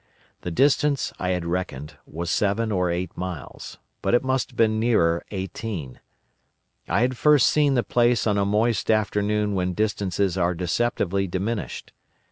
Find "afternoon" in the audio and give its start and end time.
8.89-9.53